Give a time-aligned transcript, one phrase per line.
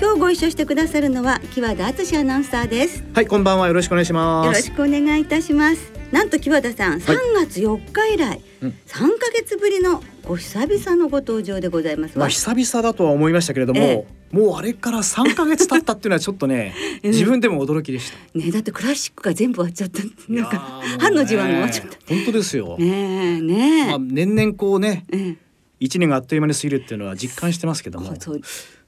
[0.00, 3.04] 今日ご一緒してくださるのは木和田敦アナウンサーです。
[3.14, 3.68] はい、こんばんは。
[3.68, 4.46] よろしくお願いします。
[4.46, 5.92] よろしくお願いいたします。
[6.10, 8.68] なんと木和田さん、3月4日以来、うん。
[8.86, 12.20] 3ヶ月ぶりのご久々のご登場でございますわ。
[12.20, 17.10] まあ久々だとは思いましたけれども、えもうあれから3ヶ月経ったっていうのはちょっとね、 うん。
[17.10, 18.38] 自分でも驚きでした。
[18.38, 20.02] ねだってクラシックが全部終わっちゃった。
[20.28, 21.96] なんか半の字は終わっちゃった。
[22.08, 22.76] 本当ですよ。
[22.78, 22.86] ね
[23.38, 25.38] えねえ、まあ年々こうね、うん
[25.84, 28.14] 一年があっという間に過ぎるっていうのは実感してますけども、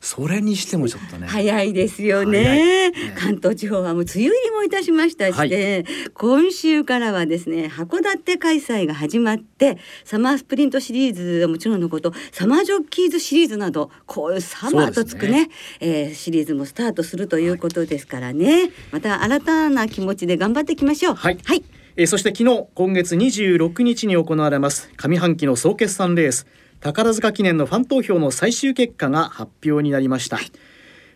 [0.01, 1.27] それにしてもちょっとね。
[1.27, 2.93] 早いですよ早ねい。
[2.93, 3.15] ね。
[3.19, 5.85] 関東地方はもう梅雨入りもいたしましたして、はい。
[6.15, 15.49] 今週からはですね函館開催が始まってサマースプリントシリーズはもちろんのことサマージョッキーズシリーズなどこういうサマーとつくね
[15.81, 21.15] えーシリーズもスタートするということですからね、また新たな気持ちで頑張っていきましょう。
[21.15, 21.39] はい。
[21.45, 21.65] はい。
[21.97, 26.45] えーそして昨日今月26日に行われます上半期の総決算レース
[26.85, 30.45] 宝塚記念のファン投票の最終結果が発表になりました、フ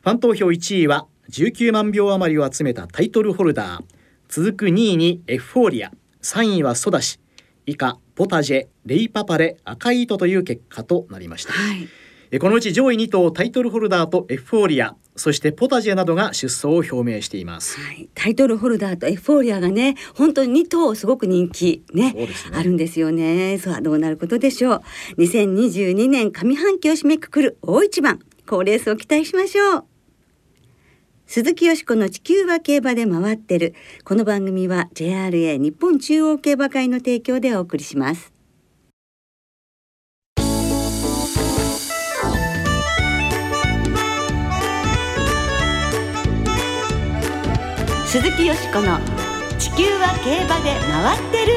[0.02, 3.84] ァン投票1位は19万票余りを集めたタイトルホルダー。
[4.30, 5.92] 続く2位にエフフォーリア。
[6.22, 7.20] 3位はソダシ。
[7.66, 11.52] 以下ポタジェレイパパレ赤い糸という結果となりました。
[11.52, 11.86] はい。
[12.40, 17.80] このうち上位2頭タイトルホルダーとエフフォーリアそしてポタジェなどが出走を表明しています。
[17.80, 22.28] はい、タイトルホルダーとエフフォーリアがね本当に2頭すごく人気ねね。
[22.52, 23.58] あるんですよね。
[23.58, 24.82] さあどうなることでしょう。
[25.18, 29.84] 2022年上半期を締めくくる大一番好レースを期待しましょう。
[31.26, 33.74] 鈴木よしこの地球は競馬で回ってる。
[34.04, 38.37] この番組は JRA 日本中央競馬会の提供でお送りします
[48.10, 48.98] 鈴木よしこの
[49.58, 51.52] 地球は競馬で回ってる。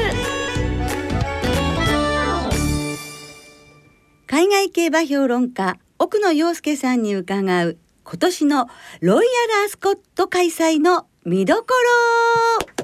[4.26, 8.68] 海外競馬評論家奥野陽介さんに伺う今年の
[9.00, 11.68] ロイヤルアスコット開催の見どこ
[12.68, 12.81] ろ。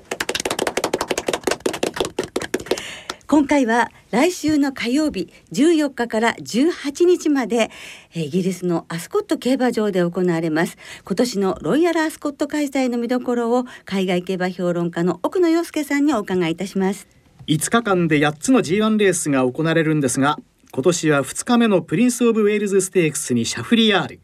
[3.30, 7.70] 今回は来週の火曜日14日から18日まで
[8.14, 10.78] えーイギリスのアスコット競馬場で行われます。
[11.04, 17.06] 今年のロイヤルアスコット開催の見どころを海外競馬評論家の奥野陽介さんにお伺いいたします。
[17.48, 20.38] 5日間で8つの G1 レースが行われるんですが
[20.72, 24.20] 今年は2日目のプリンス・オブ・ウェールズ・ステークスにシャフリヤール。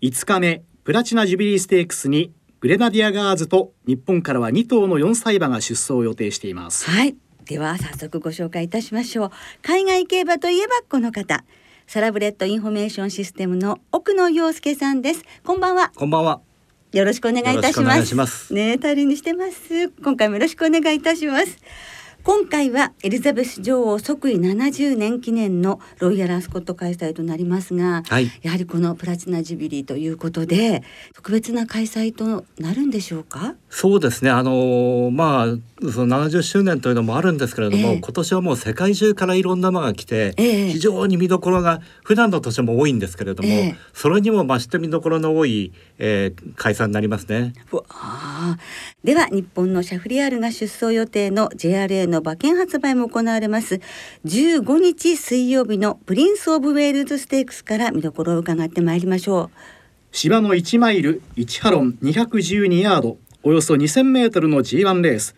[0.00, 6.88] 5日目プラチナ・ジュビリー・ステークスにグレナディア・ガーズと日本からは2頭の4歳馬が出走を予定しています。
[6.88, 7.14] はい
[7.46, 9.30] では早速ご紹介いたしましょう
[9.62, 11.44] 海外競馬といえばこの方
[11.86, 16.40] サラブレッドインフォメーションシステムの奥野陽介さんですこんばんはこんばんは。
[16.92, 18.02] よろしくお願いいたします。
[18.02, 19.88] いしますねえ、頼りにしてます。
[20.04, 21.56] 今回もよろしくお願いいたします。
[22.24, 28.30] 今回はエリザベス女王即位70年記念のロイヤルアスコット開催となりますが、はい。
[28.42, 30.84] やはりこのプラチナジュビリーということで
[31.14, 33.56] 特別な開催となるんでしょうか？
[33.70, 34.30] そうですね。
[34.30, 35.56] あのーまあ
[35.90, 47.52] その70周年というのもあるんですけれども、ええ今年はもう世界中からいろんな馬が来て、ええ非常に見どころが普段の年も多いんですけれども、ええそれにも増して見どころの多い、えー開催になりますね。
[49.02, 53.80] では日本のシャフリヤールが出走予定の JRA のの馬券発売も行われます。
[54.24, 59.50] 15日水曜日のプリンス・オブ・ウェールズ・ステークスから見どころを伺ってまいりましょう。
[60.12, 65.34] 芝の1マイル1ハロン212ヤードおよそ2000メートルの G1 レース。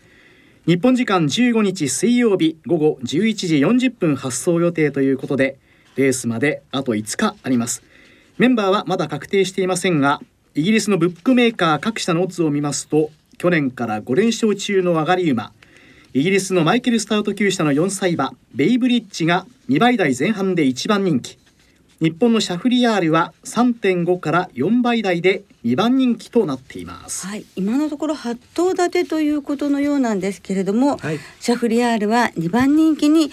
[0.67, 5.59] 日本時間15日水曜日午後11時40分発走予定ということで
[5.97, 7.83] レースまであと5日あります。
[8.37, 10.21] メンバーはまだ確定していませんが
[10.55, 15.53] イギリスのブックメーカー各社のオッズを見ますと去年から5連勝中の上がり馬
[16.17, 21.37] イギリスのマイケル・スタウト厩舎の4歳馬ベイブリッジが2倍台前半で1番人気
[22.01, 27.27] 日本のシャフリヤールは3.5から4倍台で2番人気となっています。
[27.27, 31.19] はい、今のところ8頭立てということのようなんですけれども、はい。
[31.41, 33.33] シャフリヤールは2番人気に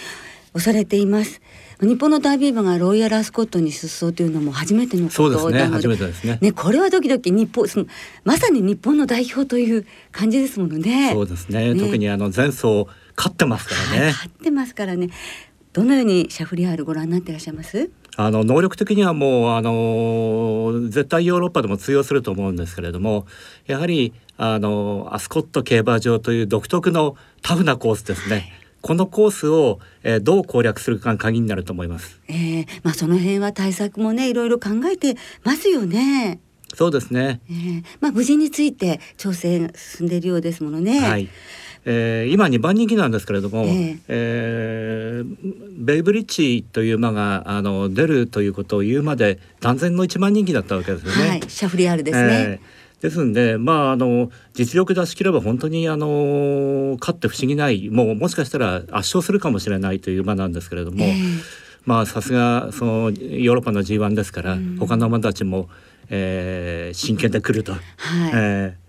[0.56, 1.41] 押されています。
[1.82, 5.72] 日本のダービー馬がロイヤルアスコットに出走というのも初めてのことそうですね。
[5.72, 6.38] 初めてですね。
[6.40, 7.88] ね、これはドキドキ日本その
[8.24, 11.12] まさに日本の代表という感じですものね。
[11.12, 11.74] そうですね。
[11.74, 12.86] ね特にあの前走
[13.18, 14.06] 勝ってますからはい、ね。
[14.08, 15.10] 勝ってますからね。
[15.74, 17.90] どのようにシャフリヤールご覧になっていらっしゃいます？
[18.18, 23.26] あの能力的にはもうあの絶対ヨーロッパでも通用すると思うんですけれども
[23.66, 28.52] やはりあのアスコット競馬場という独特のタフなコースですね。
[28.82, 32.20] このコースを、えー、どう攻略するかが鍵になると思います。
[32.28, 36.40] えー、まあその辺は対策もねいろいろ考えてますよね。
[36.74, 37.42] そうですね。
[37.50, 41.00] えー、まあ無事について調整が進んでいるようですものね。
[41.00, 41.30] はい。
[41.84, 45.36] えー、今2番人気なんですけれども、えー、えー、
[45.78, 51.30] ベイブリッジという馬があの出るということを言うまで断然の1番人気だったわけですよね。
[51.30, 52.28] はい、シャフリヤールですね。
[52.32, 61.42] えーですんで、まあ、あの実力出し切れば本当にあの勝って不思議ないもうもしかしたら圧勝するかもしれないという馬なんですけれども、えー、
[61.86, 65.68] まあさすがそのヨーロッパの G1 ですから、うん、他の馬たちも、
[66.10, 67.74] えー、真剣で来ると。
[67.74, 67.82] はい。
[68.34, 68.81] えー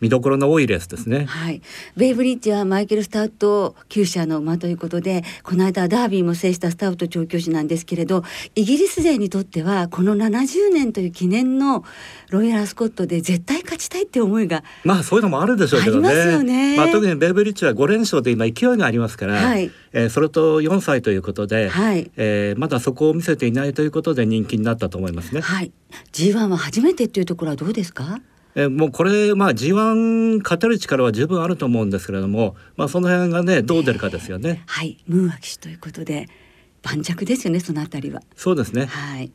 [0.00, 1.24] 見どころの多いレースですね。
[1.24, 1.60] はい。
[1.96, 8.22] ベイブリッジはマイケル・スタウト厩舎の馬ということで、この間ダービーも制したスタウト調教師なんですけれど、
[8.54, 11.84] イギリス勢にとってはこの70年という記念の
[12.30, 16.42] ロイヤル・スコットで絶対勝ちたいって思いがまあそういうのもあるでしょうけどね。
[16.42, 25.40] ねまあ特にベイブリッジは5連勝で今勢いがありますから、はい、えー、それと4歳ということで、はい、えー、まだそこを見せていないということで人気になったと思いますね。
[25.40, 25.72] はい。
[26.12, 28.20] G1 は初めてっていうところはどうですか？
[28.58, 34.64] えもうこれまあ G1 勝てる力は十分あると思うんですけれども、まあその辺がねどう出るかですよね。
[34.66, 36.28] はい、ムーア騎手ということで
[36.82, 38.20] 盤石ですよねそのあたりは。
[38.34, 38.86] そうですね。
[38.86, 39.30] はい。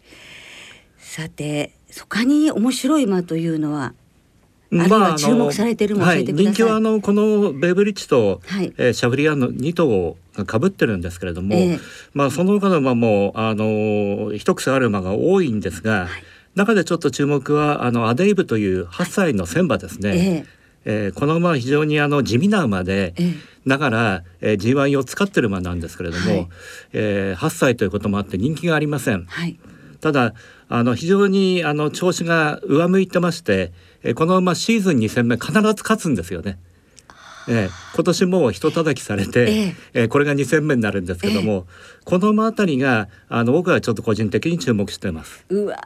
[0.97, 3.93] さて他に面白い馬というのは。
[4.73, 6.45] あるいは注目されてるも教えてください。
[6.45, 11.79] はい、人気はあのこのベイブリッジと、はい、えー、シャブリアンの2頭が被ってるんですけれども、えー、
[12.13, 16.07] まあその他の馬もあの一癖ある馬が多いんですが。
[16.07, 16.23] はい
[16.55, 20.45] 中でちょっと注目はあのアデイブという8歳の千馬ですね。
[20.85, 23.35] えー、えー、この馬は非常にあの地味な馬で、えー、
[23.65, 26.47] だから、えー、G1 を使ってる馬なんですけれども、はい、
[26.93, 29.25] えー、8歳ということもあって人気がありません。
[29.25, 29.57] はい、
[29.99, 30.33] ただ
[30.69, 33.71] あの非常にあの調子が上向いてまして、
[34.03, 36.59] えー、この馬シーズン2戦目必ず勝つんですよね。
[37.47, 41.63] えー、今年も人叩きされて、えー、えー、これが2戦目になるんですけども、えー、
[42.05, 45.45] この馬あたりがあの僕はちょっと個人的に注目してます。
[45.49, 45.77] うわ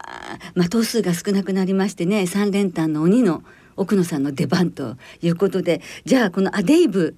[0.55, 3.43] まあ頭数が少なくなりましてね三連単の鬼の
[3.75, 7.15] 奥野さんの出番ということでじゃあこのアデイブ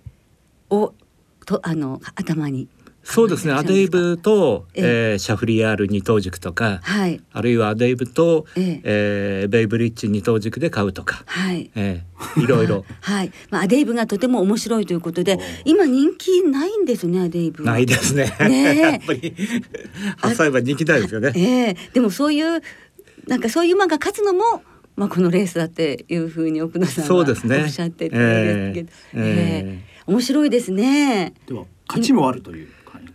[0.69, 0.93] を
[1.45, 2.67] とあの頭に
[3.03, 3.53] そうですね。
[3.53, 5.15] アデイブと、ええ。
[5.15, 11.71] ー、シャフリヤール二等軸とか、はい、あるいはアデイブと、えー、えー、ベイブリッジ二等軸で買うとか、はい。
[11.75, 12.85] えー、いろいろ。
[13.01, 18.31] はい、まあ、アデイブがとても面白いということで今人気ないんですねアデイブないですね。
[18.41, 19.33] ね やっぱり
[20.21, 21.31] 8歳は人気ないですよね。
[21.35, 22.61] えー、でもそういう
[23.27, 24.61] なんかそういう馬が勝つのも
[24.95, 28.83] まあこのレースだっていうふうに奥野さんはおっしゃってるんですけど、えー、
[29.15, 31.33] えー、面白いですね。
[31.47, 32.67] では勝ちもあるという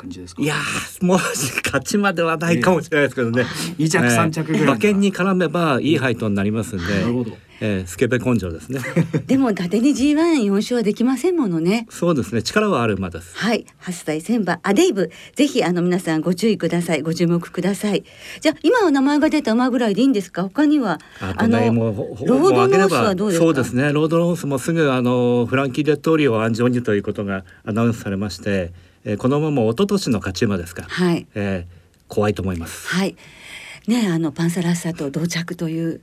[0.05, 0.43] 感じですか？
[0.43, 0.55] いや
[1.03, 3.45] もう勝ちまではないかもしれないですけどね。
[3.79, 7.37] 二、着三着ぐらい、馬券に絡めばいい配当になりますんで、なるほど。
[7.61, 8.81] えー、スケベ根性ですね。
[9.29, 11.87] でも伊達に G1 四勝はできませんものね。
[11.89, 12.43] そうですね。
[12.43, 13.31] 力はある馬です。
[13.37, 13.65] はい。
[13.83, 15.11] 8歳千馬アデイブ。
[15.37, 17.03] ぜひあの皆さんご注意ください。
[17.03, 18.03] ご注目ください。
[18.41, 20.43] じゃあ今は名前が出た馬ぐらいでいいんですか？
[20.43, 23.45] 他にはあのロードロースはどうですか？
[23.47, 23.93] そうですね。
[23.93, 28.73] ロードロースもすぐあのフランキー・デットーリを安城にということがアナウンスされまして
[29.05, 30.83] えー、このまま一昨年の勝ち馬ですか。
[30.83, 31.27] ら、はい。
[31.35, 32.89] えー、怖いと思います。
[32.89, 33.17] はい。
[33.87, 36.00] ね、あのパンサラッサと同着という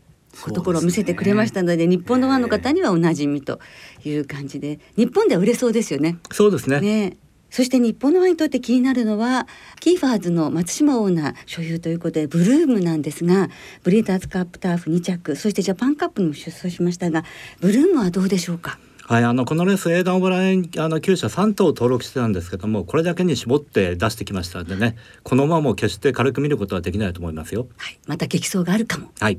[0.53, 3.59] ところを見せてくれましたので、ね、日本のファンの方にはおなじみと
[4.05, 6.17] いう感じで日本では売れそうですよね。
[6.31, 6.79] そうですね。
[6.79, 7.17] ね。
[7.49, 9.45] そして日本のファンにとって気になるのは
[9.81, 13.49] キーファーズの松島オーナー所有ということでブルームなんですが
[13.83, 17.25] ブリーダーズカップターフ2着そしてジャパンカップにも出走しましたが
[17.59, 18.79] ブルームはどうでしょうか？
[19.11, 27.67] はい、あのこのレースエーダン・オブラインあの厩舎3頭登録してたんですけどもこれだけに絞って出してきましたんでねこのままも決して軽く見ることはできないと思いますよ。
[27.75, 29.11] はい、また激走があるかも。
[29.19, 29.37] はい。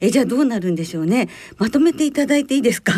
[0.00, 1.28] えじゃあどうなるんでしょうね。
[1.58, 2.92] まとめていただいていいですか？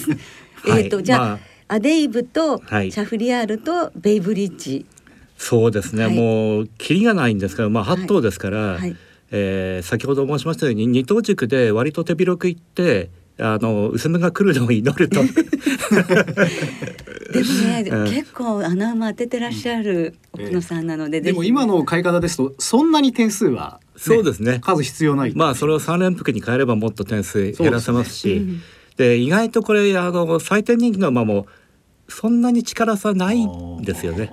[0.74, 4.86] えっと、じゃあ、まあ、アデイブとシャフリヤールとベイブリッジ。
[5.36, 8.96] そうですね、はい、もうキリがないんですけど、まあ8頭ですから、はいはい、
[9.32, 15.20] えー、先ほど申しましたように2頭軸で割と手広くいってあの薄めが来るのを祈ると。
[17.32, 24.60] でもね、 うん、結構穴馬当ててらっしゃる奥野さんなので、えー、でも今の買い方ですとそんなに点数は、ね、そうですね。
[24.62, 28.46] 数必要ないまあそれを三連複に変えればもっと点数減らせますし。
[28.96, 29.14] で、ね。
[29.16, 31.46] うん、意外とこれあの最低人気の馬も
[32.08, 34.32] そんなに力差ないんですよね。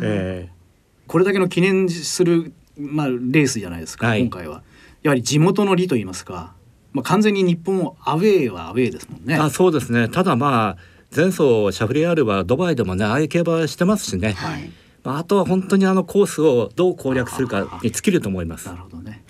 [0.00, 4.62] えー、これだけの記念するまあレースじゃないですか、はい、今回は。
[5.02, 6.54] やはり地元の利と言いますか
[6.92, 9.36] まあ、完全に日本アウェーはアウェーですもんね。
[9.36, 10.76] あそうですねただまあ
[11.14, 14.70] 前走シャフリヤールはドバイでもねああいう競馬してますしね、はい、
[15.04, 18.66] あとは本当にあのコースをどう攻略するかに尽きると思います。
[18.66, 19.24] なるほどね。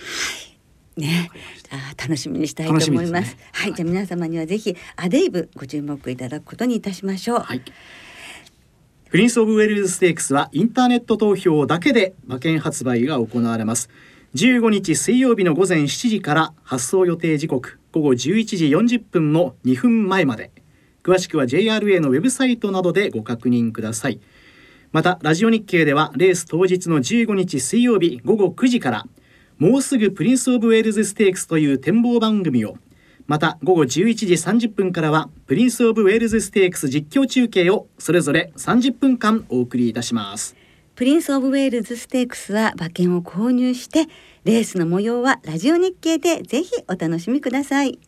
[0.96, 1.30] ね、
[1.70, 3.12] あ楽しみにしたいと思います。
[3.12, 7.38] ますね、はい、じゃあ皆様にはぜひアデイブご注目いただくことにいたしましょう。
[7.38, 7.62] はい。
[9.08, 13.88] プリンスオブウェールズステークスはインターネット投票だけで馬券発売が行われます。
[14.35, 20.50] 15日水曜日の午前7時から発走予定時刻午後11時40分の2分前まで。
[21.02, 24.20] 詳しくは JRA のウェブサイトなどでご確認ください。
[24.92, 29.06] またラジオ日経ではレース当日の15日水曜日午後9時から
[29.56, 32.76] もうすぐプリンスオブウェールズステークスという展望番組を
[33.26, 40.54] また午後11時30分からはプリンスオブウェールズステークス実況中継をそれぞれ30分間お送りいたします。
[40.98, 44.06] プリンスオブウェールズステークスは馬券を購入して
[44.42, 48.00] レースの模様はラジオ日経でぜひお楽しみください。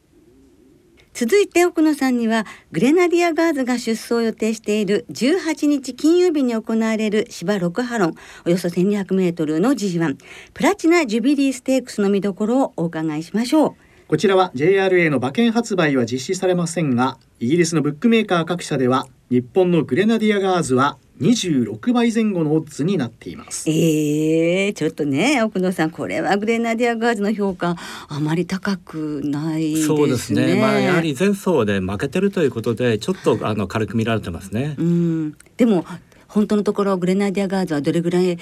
[1.14, 10.16] 続いて奥野さんにはグレナディアガーズが出走予定している18日金曜日に行われる芝6ハロンおよそ1200メートルの G1
[10.52, 13.74] プラチナジュビリーステークスの見どころをお伺いしましょう。
[14.08, 23.68] こちらは JRA の馬券発売は実施されませんがイギリスのブックメーカー各社では日本のグレナディアガーズは26倍前後のオッズになっています。
[23.68, 27.76] えー、ちょっとね奥野さんこれはグレナディアガーズの評価
[28.08, 29.86] あまり高くないですね。
[29.86, 30.54] そうですね。
[30.60, 34.74] まあやはり前走で負けてるということでちょっとあの軽く見られてますね。
[34.78, 35.36] うん。
[35.56, 35.84] でも
[36.30, 38.38] 本当のところグレナディアガーズはどれぐらい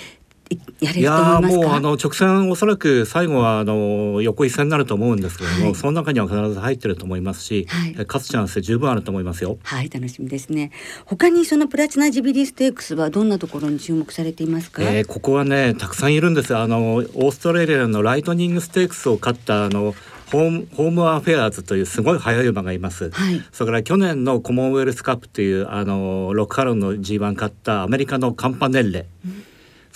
[0.81, 9.59] やれると思いますもうあの直線おそらく最後はあの横一線になると思うんですけども、はい、その中には必ず入ってると思いますし、はい、勝つチャンス十分あると思いますよ。
[9.63, 10.71] はい楽しみですね
[11.05, 16.57] 他にそのプラチナジビリーステークスはどんなところに注目されていますか、えー、ここはねたくさんいるんです。
[16.57, 19.95] あのオーストラリアのライトニングステークスを勝ったあの
[20.31, 29.45] ホームホームアフェアーズというすごい速い馬がいます、はい、それから去年のコモンウェルスカップというあのロクハロンの G1 勝ったアメリカのカンパネッレ、うん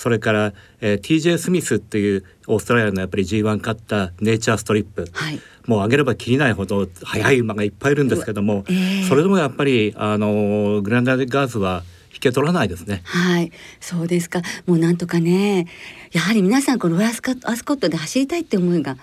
[0.03, 13.03] それから、えー、TJ スミスっていうオーストラリアのやっぱり G1 勝ったネイチャーストリップ、はい、もう上げれば切りないほど速い馬がいっぱいいるんですけども、えー、それでもやっぱりあのグレナディアガーズは引け取らないですね。
[13.05, 14.43] はい、そうですか。
[14.67, 15.69] もうなんとかね、
[16.11, 18.97] やはり皆さんこのロアスカアスコットで走りたいって思いが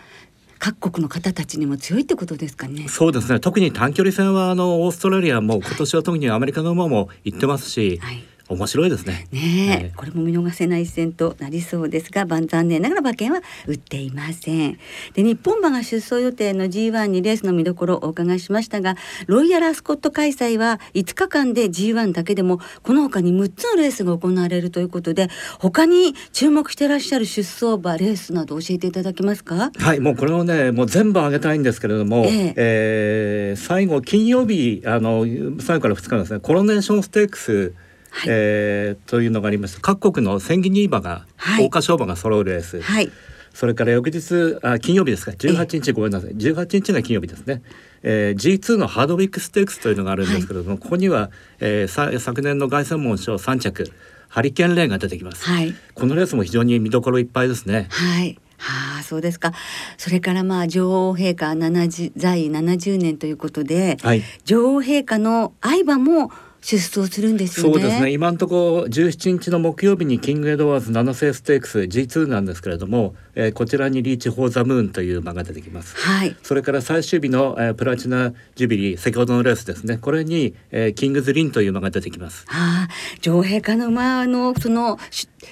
[0.58, 2.90] 各国の方たちにも強いってことですかね。
[2.90, 3.40] そうですね。
[3.40, 9.28] 特に短距離戦はあのオーストラリアも今年は特にアメリカの馬も行ってますし、はい面白いですね。
[9.32, 14.80] ね、はい、これも見逃せない一戦となりそうですが、残念ながら馬券は売っていません。
[15.14, 18.96] で、日本馬が出走予定の G1 にレースの見どころをお伺いしましたが、
[19.28, 25.30] ロイヤルアスコット開催は5日間で G1 だけでもこの他に6つのレースが行われるということで、
[25.60, 29.72] 他に注目していらっしゃる出走馬レースなど教えていただけますか？
[29.78, 35.26] はい、もうこれをね、もう全部あげたいんですけれども、えー、えー、最後金曜日あの
[35.60, 37.74] 最後から2日ですね、コロネーションステークス
[38.12, 39.80] はい、えー、というのがあります。
[39.80, 43.12] 各国の千切り馬が、はい、桜花賞馬が揃うレース、はい、
[43.54, 46.32] それから翌日あ金曜日ですか？18日ごめんなさい。
[46.32, 47.62] 18日が金曜日ですね、
[48.04, 53.92] えー、G2 のハードウィックステークスというのがあるんですけれども、はい、ここには、えー、さ昨年の凱旋門賞3着
[54.28, 57.88] ハリケーンレーンが出てきます、はい、このレースも非常に見どころいっぱいですね。
[57.90, 58.38] はい。
[58.60, 59.54] はあ、そうですか。
[59.98, 67.74] それからまあ女王陛下70在位70年ということで、はい、女王陛下の愛馬も出走するんですよね。
[67.74, 68.12] そうですね。
[68.12, 75.96] 今のところ17日の木曜日にキングエドワーズ7世ステークス G2 なんですけれども、えー、こちらにリーチ・フォー・ザ・ムーンという馬が出てきます。
[75.98, 76.36] はい。
[76.44, 79.98] それから最終日の、えー、プラチナ・ジュビリー先ほどのレースですね。
[79.98, 82.46] これに、えー、キングズ・リンという馬が出てきます。
[82.48, 82.88] はあ、
[83.22, 85.00] 女王陛下の馬のその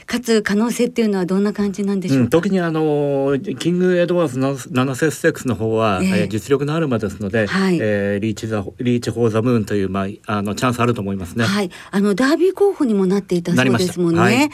[0.07, 11.45] 勝つ可能性っていうのはどんな感じなんでしょう、うん、特にあのキングエドワーズ7世ステークスの方は、えー、実力のある馬ですので、はい、えー、リーチザリーチ・フォー・ザ・ムーンというまああのチャンスあると思いますね。
[11.45, 14.19] はい、あのダービー候補にもなっていたそうですもんね。
[14.19, 14.49] はい、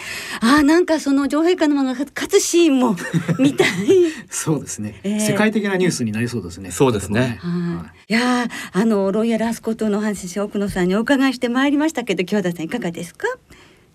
[0.59, 2.95] あなんかその女王陛下の馬が勝つシーンも
[3.39, 3.67] 見たい。
[4.29, 6.71] そうですね、えー、世界的なニュースになりそうですね。
[6.71, 7.39] そうですね。
[7.41, 13.27] はい、いやあのロイヤルアスコットの話奥野さんにお伺いしてまいりましたけど、京田さんいかがですか？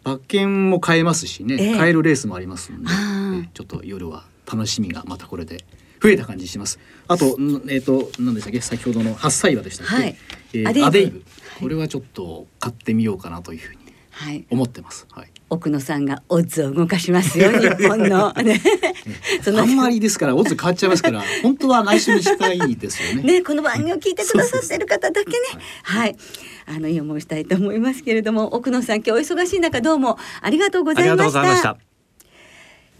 [0.08, 5.64] 馬券も買えますしね、えー、買えるレースもありますので、えー、ちょっと夜は楽しみがまたこれで
[6.02, 6.78] 増えた感じします。
[7.08, 10.16] あと、えっ、ー、と、何でしたっけ、先ほどの八歳馬でしたっけ、はい、
[10.52, 11.24] えー、アデイブ、
[11.60, 13.74] これはちょっと買ってみようかなというふう
[14.30, 15.06] に思ってます。
[15.10, 15.30] はい。
[15.50, 18.32] 奥野さんがオッズを動かしますよ日本の。
[18.34, 18.60] ね。
[19.42, 23.22] そのあんまりですからオッズ変わっちゃいますから 本当は内緒にしたいですよね。
[23.22, 25.36] ねこの番組を聞いてくださってる方だけね。
[25.82, 26.16] はい、
[26.66, 31.78] あのいい思いしたいと思いますけれども奥野さん今日お忙しい中どうもありがとうございました。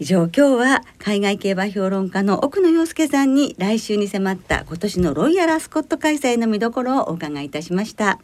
[0.01, 8.17] 以上今日は海外競馬評論家の奥野洋介さんに来週に迫った今年のロイヤルアスコット開催の見どころをお伺いいたしました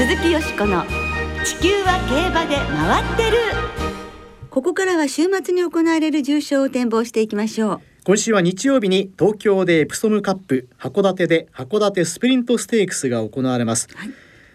[0.00, 0.82] 鈴鈴木よしこの
[1.44, 3.36] 地球は競馬で回ってる。
[4.48, 7.80] ここからは週末に行われる重賞を展望していきましょう。
[8.04, 14.10] 今週は日曜日に東京でエプソムカップ函館で函館スプリントステークスが行われます、はい、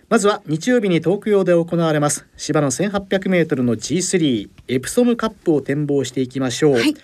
[0.10, 6.96] まずは日曜日に東京で行われます芝の1800メートルの G3 エプソムカップを展望していきましょう、はい、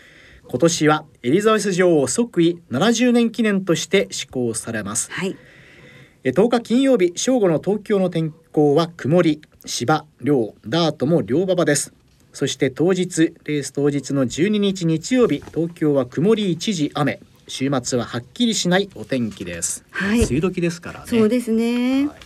[0.47, 5.37] 今年はエリザベス女王即位70年記念として施行されます、はい、
[6.23, 11.93] 10日金曜日正午の東京の天候は曇り芝両ダートも両馬場です。
[12.31, 17.19] そして当日レース当日の12日日曜日東京は曇り一時雨。
[17.47, 21.05] 週末ははっきりしないお天気です、はい、梅雨時ですからね。
[21.07, 22.17] そうですね、はい、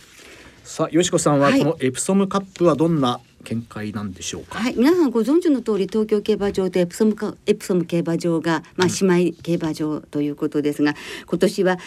[0.62, 11.78] さあよしこさんはこのエプソムカップはどんな見解なんでしょうか、はい、皆さんご存知の通り東京競馬場とエプソムかエプソム競馬場がまあ姉妹競馬場ということですが、うん、今年は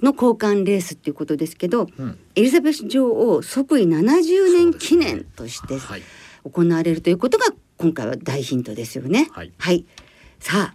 [0.00, 6.02] の交換レースっていうことですけど、うん、エリザベス女王即位70年記念として、はい。
[6.44, 7.46] 行われるということが
[7.78, 9.28] 今回は大ヒントですよね。
[9.32, 9.84] はい、はい、
[10.40, 10.74] さあ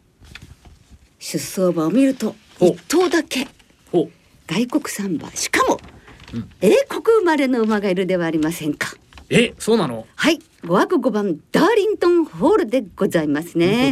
[1.20, 3.48] 出走馬を見ると一頭だけ。
[4.48, 5.30] 外国産馬。
[5.32, 5.78] しかも、
[6.34, 8.96] うん、英国生まれの馬がいるではありませんか。
[9.30, 10.08] え、そうなの？
[10.16, 13.92] はい、五枠五番ダーリントンホールでございますね。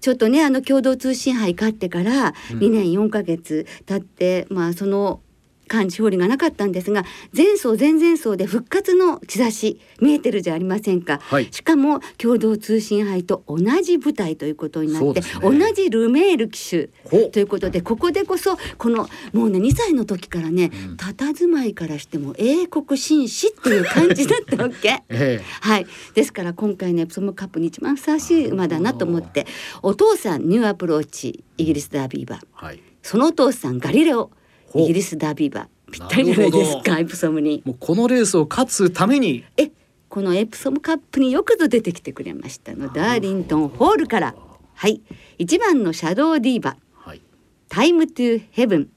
[0.00, 5.20] ちょっとね、あの共同通信杯勝ってから2年4ヶ月経って、うん、まあその
[5.68, 7.04] 間地方がなかったんですが
[7.36, 16.88] 前走前々走で復活の兆し見えてるじゃありませんか、はい、しかも共同通信杯と同じ舞台ということになって、ね、同じルメール騎手
[17.28, 25.86] ということでここでこそこのもうね2歳の時からね、うん、佇まいからしても英国紳士っていう感じだったわけ、 ええ、はい。
[26.14, 29.46] ですから今回ねそのカップに一番ふさわしい馬だなと思って
[29.82, 34.30] お父さんニューアプローチイギリスダービー馬、はい、そのお父さんガリレオ
[34.74, 35.68] イギリスダービー馬。
[35.90, 37.62] ぴったりじゃないですかエプソムに。
[37.64, 39.44] もうこのレースを勝つために。
[39.56, 39.70] え
[40.08, 44.34] このエプソムカップによくぞ出てきてくれましたのダーリントンホールから。
[44.74, 45.00] はい。
[45.38, 47.20] 1番のシャドウディーバ、はい、
[47.68, 48.88] タイムトゥヘブン、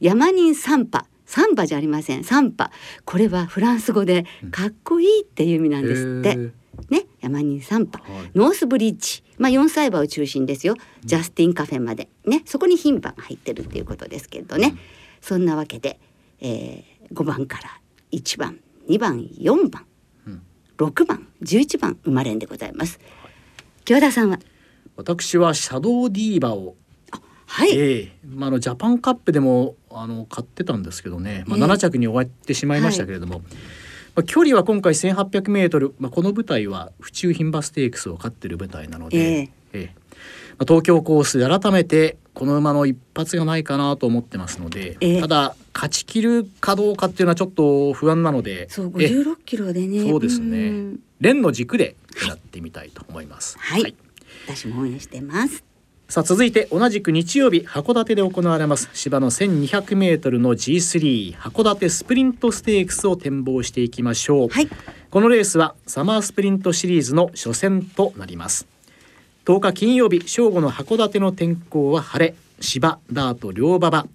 [0.00, 2.24] ヤマニンサンパサンパじゃありません。
[2.24, 2.70] サンパ
[3.04, 9.24] これはフランス語でかっこいいっていう意味なんですって、ねヤマニンサンパ、はい、ノースブリッジ。
[9.38, 12.08] まあ4歳馬を中心ですよ、ジャスティンカフェまで。
[12.26, 12.42] ね。
[12.44, 14.78] そこに牝馬が入ってるっていうことですけどね、うん、
[15.24, 15.98] そんなわけで
[16.40, 17.80] えー、5番から
[18.12, 19.86] 1番2番4番、
[20.26, 20.42] うん、
[20.76, 23.00] 6番11番生まれんでございます。
[23.86, 24.38] 京田さんは？
[24.96, 26.76] 私はシャドウディーバを
[27.46, 33.54] はい、えー、まあ、あのジャパンカップでもあの買ってたんですけどね、まあ、7着に終わってしまいましたけれども、えーはい、
[34.16, 39.94] まあ、距離は今回 1,800m、まあ、この舞台は府中牝馬ステークスを勝ってる舞台なので、えー、えー、まあ、
[40.60, 50.08] 東京コースで改めてこの馬の一発がないかなと思ってますので、えー、ただ勝ち切るかどうかっていうのはちょっと不安なのでそう56キロでね。
[50.08, 50.96] そうですね。
[51.20, 53.96] 連の軸でやってみたいと思います、はい、はい、
[54.46, 55.64] 私も応援してます。
[56.08, 64.68] さあ続いて同じく日曜日函館で行われます芝の1200メートルの G3 函館スプリントステークスを展望していきましょう、はい、
[65.10, 68.66] このレースはサマースプリントシリーズの初戦となります
[69.44, 72.34] 10日金曜日正午の函館の天候は晴れ。
[72.60, 74.06] 芝ダート両馬場。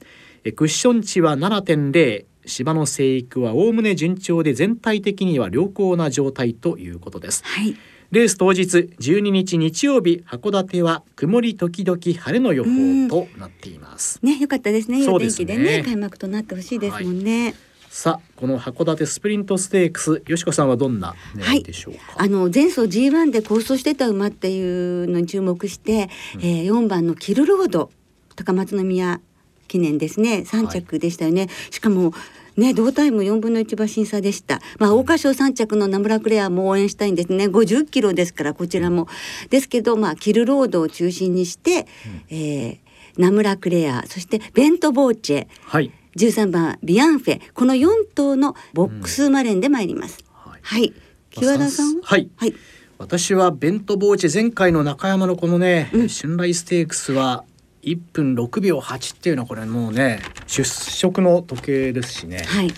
[0.56, 7.76] クッション値は7.0芝の生育はおおむね順調で全体的には良好な状態ということです、はい、
[8.12, 12.70] レース当日12日日曜日函館は曇り時々晴れの予報
[13.08, 14.20] となっています。
[14.24, 15.04] ね良かったですね。
[15.04, 15.58] そうですね。
[15.58, 17.56] ね開幕となってほしいですもんね、はい
[17.90, 21.64] さあこの函館スプリントステークスよしこさんはどんな狙い。
[21.64, 27.90] でしょうか、はい、あの前走 G1 で構想してた馬っていうのに注目して、うん、えー、4番のキルロード
[28.36, 29.20] 高松宮
[29.68, 30.44] 記念ですね。
[30.46, 32.14] 3着でしたよね、はい、しかも
[32.58, 34.60] ね、同タイム4分の1馬審査でした。
[34.78, 37.46] まあ、桜花賞3着のナムラクレアも応援したいんですね。
[37.46, 39.08] 50キロですから、こちらも。
[39.50, 41.88] ですけど、まあ、キルロードを中心にして、
[42.30, 50.24] うん、えー、ナムラクレア、そしてベントボーチェ、はい、13番ビアンフェ、この4頭のボックス馬連で参ります。
[50.46, 50.94] うん、はい、はい。
[51.32, 52.18] 木和田さんは？
[52.18, 52.30] い。
[52.36, 52.54] はい。
[52.98, 57.46] 私はベントボーチェ前回の中山のこのね、うん、春雷ステークスは
[57.82, 62.74] 1分6秒8っていうのはこれもうね出色の時計ですしね、はい、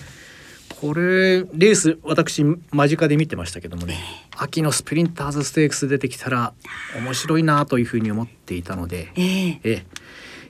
[0.80, 3.98] これレース私間近で見てましたけどもね、
[4.36, 6.54] 秋のスプリンターズステークス出てきたら
[6.96, 9.84] 面白いなというふうに思っていたので、えー、え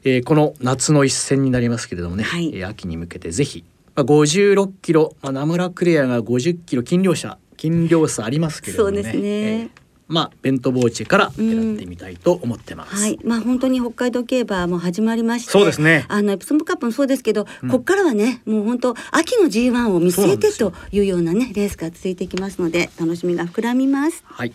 [0.04, 9.02] えー、この夏の一戦になりますけれどもね、はい、秋に向けてぜひ、まあ、56キロ、まあ、名村クレアが50キロ金量車金量差ありますけれどもね。
[9.02, 13.02] そうですね、えーまあベントボーチェから狙ってみたいと思ってます。
[13.02, 16.04] はい、まあ本当に北海道競馬も始まりまして、そうですね。
[16.08, 24.22] あのエプソムカップもそうですけど、うん、ここからはね、もう本当秋の G1 を見据えてというようなねレースが続いていきますので楽しみが膨らみます。
[24.26, 24.52] はい。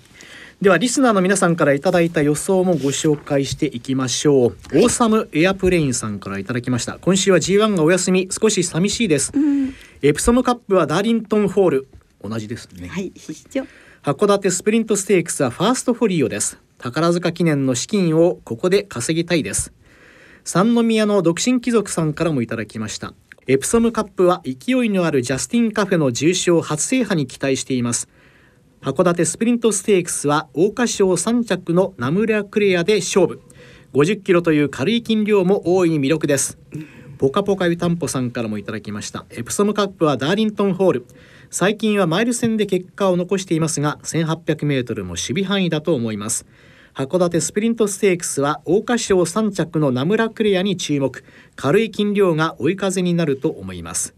[0.60, 6.98] ではリスナーの皆さんからいただいた予想もご紹介していきましょう、オーサムエアプレインさんからいただきました。
[6.98, 8.28] 今週は G1 がお休み。
[8.32, 11.88] 少し寂しいです、うん、エプソムカップはダーリントンホール。
[12.24, 12.88] 同じですね。
[12.88, 13.12] はい
[14.02, 16.58] 函館スプリントステークスはファーストフォリオです。
[16.80, 19.74] 宝塚記念の資金をここで稼ぎたいです。
[20.44, 23.14] 三宮の独身貴族さんからもいただきました。
[23.50, 28.10] エプソムカップは勢いのあるジャスティンカフェの重賞初制覇に期待しています
[28.88, 33.42] 函館スプリントステークスは桜花賞3着のナムラクレアで勝負。
[33.92, 36.58] 50キロという軽い斤量も大いに魅力です。
[37.18, 39.26] ポカポカ湯たんぽさんからもいただきました。
[39.32, 41.06] エプソムカップはダーリントンホール。
[41.50, 46.46] 最近はマイル戦で結果を残していますが 1800m も守備範囲だと思います。
[46.94, 51.26] 函館スプリントステークスは桜花賞3着のナムラクレアに注目。
[51.58, 54.16] 軽い斤量が追い風になると思います。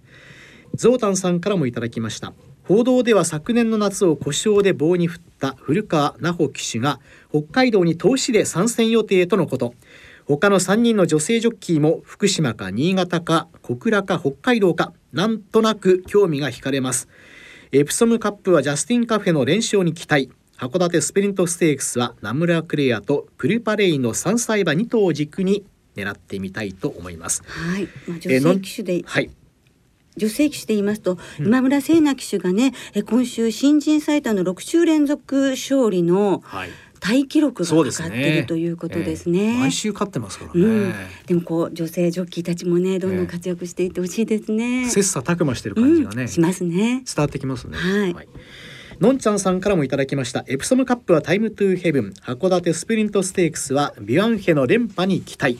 [0.75, 2.33] ゾウタンさんからもいただきました。
[2.69, 6.99] 報道では昨年の夏を故障で棒に振った古川奈穂騎手が
[7.31, 9.73] 北海道に通しで参戦予定とのこと。
[10.27, 17.07] 他の3人の女性ジョッキーも福島か新潟か小倉か北海道かなんとなく興味が惹かれます。
[17.71, 20.29] エプソムカップはジャスティンカフェの連勝に期待。
[20.55, 27.41] 函館スプリントステークスはナムラクレアとプルパレイの3歳馬2頭を軸に狙ってみたいと思います。
[27.47, 29.31] はい、まあ、女性騎手で、はい、
[30.19, 36.69] 女性騎手で言いますと、うん、今村聖奈騎手がねえ今週新人最多の6週連続勝利の、はい。
[36.99, 39.39] タイ記録がかかってるということですね。
[39.39, 39.55] すねえ。
[39.55, 40.93] ー、毎週勝ってますからね、うん、
[41.27, 44.89] でもこう女性ジョッキーたちもねどんどん活躍していってほしいですね。
[44.89, 47.03] 切磋琢磨してる感じがね、うん、しますね。
[47.05, 47.77] 伝わってきますね。
[47.77, 48.27] はい、はい。
[48.99, 50.43] のんちゃんさんからもいただきました。
[50.47, 52.13] エプソムカップはタイムトゥーヘブン。
[52.21, 55.57] 函館スプリントステークスはビワンヘの連覇に期待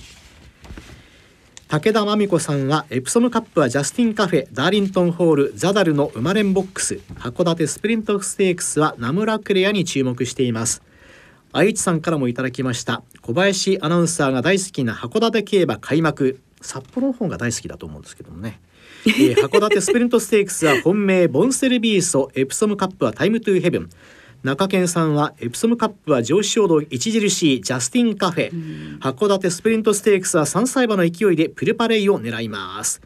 [1.71, 10.81] 武田真美子さんはエプソムカップはジャスティンカフェダーリントンホールザダルの生まれんボックス函館スプリントステークスはナムラクレアに注目しています。
[11.53, 16.39] 愛知さんからもいただきました小林アナウンサーが大好きな函館競馬開幕。
[16.59, 18.59] 札幌の方が大好きだと思うんですけどもね。
[19.05, 23.89] えー、函館スプリントステークスは本命ボンセルヴィーソエプソムカップはタイムトゥーヘブン。
[24.41, 26.97] 中堅さんはエプソムカップは上昇度著
[27.29, 28.99] しいジャスティンカフェ。
[28.99, 33.01] 函館スプリントステークスは3歳馬の勢いでプルパレイを狙います。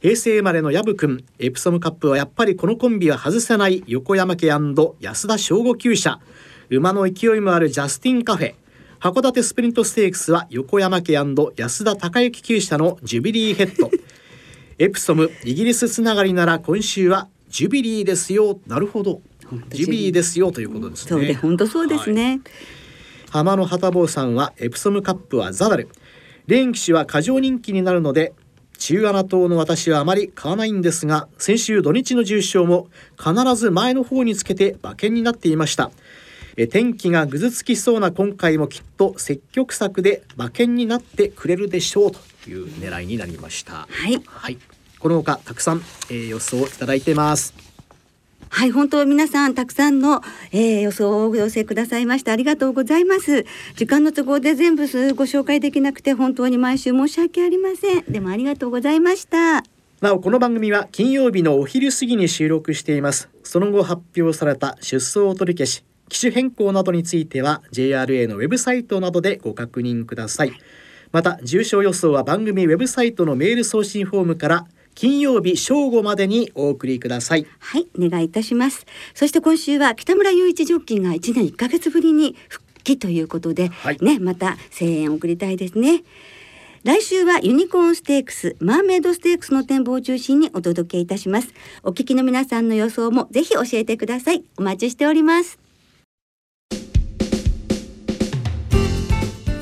[0.00, 4.74] 平成生まれの薮君エプソムカップはやっぱりこのコンビは外せない横山家安
[5.26, 6.20] 田翔伍厩舎。
[6.70, 8.54] 馬の勢いもあるジャスティンカフェ。
[9.00, 13.90] 函館スプリントステークスは横山家安田隆行厩舎のジュビリーヘッド。
[14.78, 18.60] エプソムイギリスつながりなら今週はジュビリーですよ。
[18.68, 19.20] なるほど
[19.68, 21.08] ジュビリーですよということですね。
[21.10, 22.28] そうで本当そうですね。
[22.28, 22.40] はい、
[23.30, 25.88] 浜野旗坊さんはエプソムカップはザダル。
[26.46, 28.32] レーン騎士は過剰人気になるので
[28.78, 35.90] 中穴党の私はあまり買わないんですが先週土日の重賞も必ず前の方につけて馬券になっていました
[36.56, 44.58] え天気がぐずつきそうな今回もきっと積極策で馬券になってくれるでしょうという狙いになりましたはい、はい、
[44.98, 47.65] このほかたくさん、えー、予想いただいてます
[48.48, 53.44] はい本当皆さんたくさんの、えー、予想をお寄せくださいましてありがとうございます。
[53.74, 58.04] 時間の都合で全部ご紹介できなくて本当に毎週申し訳ありません。
[58.08, 59.62] でもありがとうございました。
[60.00, 63.28] なおこの番組は金曜日のお昼過ぎに収録しています。
[63.42, 70.52] その後発表された出走取り消し機種変更などについては JRA のウェブサイトなどでご確認ください。
[71.12, 86.02] また重症予想は番組ウェブサイトのメール送信フォームから金曜日正午までにお送りくださいはいお願いいたしますそして今週は北村雄一ジョッキーが1年1ヶ月ぶりに復帰ということで、はい、ねまた声援を送りたいですね
[86.82, 91.48] 来週はユニコーンステークス、マーメイドステークスの展望を中心にお届けいたします。
[91.82, 94.44] お聞きの皆さんの予想もぜひ教えてください。
[94.56, 95.58] お待ちしております。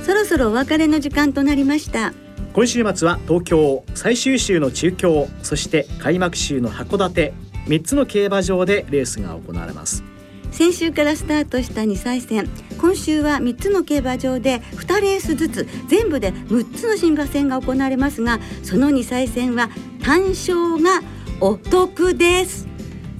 [0.04, 2.12] そろそろお別れの時間となりました。
[2.54, 7.34] 今週末は東京最終週の中京そして開幕週の函館
[7.66, 10.04] 3つの競馬場でレースが行われます。
[10.52, 12.48] 先週からスタートした2歳戦。
[12.80, 19.68] 今週は3つの競馬場で2レースずつ全部で6つの新馬戦が行われますがその2歳戦は
[20.04, 21.02] 単勝が
[21.40, 22.68] お得です。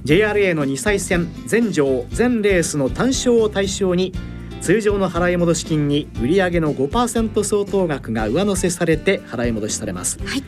[0.05, 4.13] JRA の2歳戦全場全レースの単勝を対象に
[4.61, 10.17] 通常の払い戻し金に売上の5%相当額が上乗せされて払い戻しされます。
[10.25, 10.43] はい。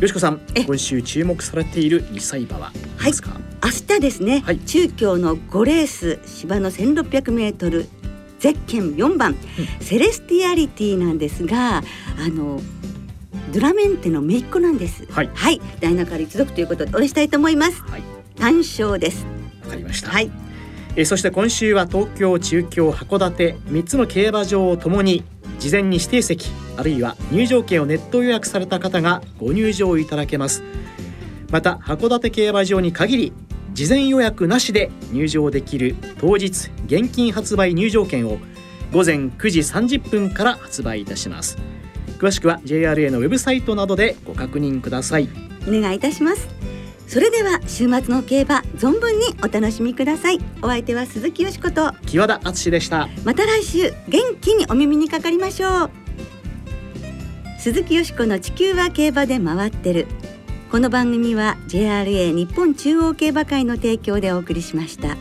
[0.00, 2.72] よしこさん、今週注目されている2歳馬は？
[2.96, 3.12] はい、
[3.64, 7.86] 明日ですね、はい、中京の5レース芝の1600メートル
[8.38, 9.36] ゼッケン4番、うん、
[9.84, 11.82] セレスティアリティなんですがあ
[12.28, 12.60] の
[13.52, 15.04] ドラメンテの姪っ子なんです。
[15.10, 17.82] はい、はい、大中一族ということで応援したいと思います。
[17.82, 18.02] はい、
[18.36, 19.26] 単勝です。
[19.64, 20.10] わかりました。
[20.10, 20.30] はい。
[20.98, 25.22] えそして今週は東京、中京、函館三つの競馬場をともに
[25.60, 30.64] 事前に指定席あるいは入場券をネット予約された方がご入場いただけます。
[31.52, 33.32] また函館競馬場に限り
[33.74, 38.38] 事前予約なしで入場できる当日現金発売入場券を
[38.92, 41.58] 午前9時30分から発売いたします。
[42.18, 45.28] 詳しくは JRA のウェブサイトなどでご確認ください
[45.68, 46.48] お願いいたします
[47.08, 50.38] それでは週末の競馬存分にお楽しみください。
[50.60, 51.94] お相手は鈴木よしこと。
[52.06, 53.08] 木和田敦でした。
[53.24, 55.90] また来週元気にお耳にかかりましょう。
[57.58, 60.06] 鈴木よしこの地球は競馬で回ってる。
[60.70, 65.16] この番組は JRA 日本中央競馬会の提供でお送りしました。